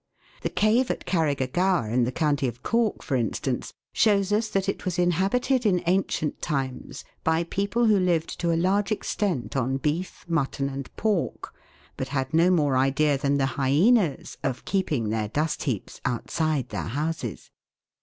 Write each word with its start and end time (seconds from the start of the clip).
The 0.41 0.49
cave 0.49 0.89
at 0.89 1.05
Carriga 1.05 1.45
gower, 1.45 1.87
in 1.87 2.05
the 2.05 2.11
county 2.11 2.47
of 2.47 2.63
Cork, 2.63 3.03
for 3.03 3.15
instance, 3.15 3.71
shows 3.93 4.31
us 4.33 4.49
that 4.49 4.67
it 4.67 4.83
was 4.83 4.97
inhabited 4.97 5.63
in 5.63 5.83
ancient 5.85 6.41
times 6.41 7.03
by 7.23 7.43
people 7.43 7.85
who 7.85 7.99
lived 7.99 8.39
to 8.39 8.51
a 8.51 8.57
large 8.57 8.91
extent 8.91 9.55
on 9.55 9.77
beef, 9.77 10.25
mutton, 10.27 10.69
and 10.69 10.89
pork, 10.95 11.53
but 11.97 12.07
had 12.07 12.33
no 12.33 12.49
more 12.49 12.77
idea 12.77 13.15
than 13.15 13.37
the 13.37 13.57
hyaenas 13.61 14.39
of 14.43 14.65
keeping 14.65 15.09
their 15.09 15.27
dust 15.27 15.61
heaps 15.65 16.01
outside 16.03 16.69
their 16.69 16.87
houses. 16.89 17.51